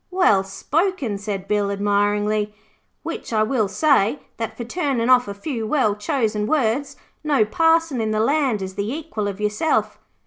'Well 0.09 0.43
spoken,' 0.43 1.19
said 1.19 1.47
Bill, 1.47 1.69
admiringly. 1.69 2.55
'Which 3.03 3.31
I 3.31 3.43
will 3.43 3.67
say, 3.67 4.21
that 4.37 4.57
for 4.57 4.63
turning 4.63 5.11
off 5.11 5.27
a 5.27 5.33
few 5.35 5.67
well 5.67 5.93
chosen 5.95 6.47
words 6.47 6.95
no 7.23 7.45
parson 7.45 8.01
in 8.01 8.09
the 8.09 8.19
land 8.19 8.63
is 8.63 8.73
the 8.73 8.91
equal 8.91 9.27
of 9.27 9.39
yourself.' 9.39 9.99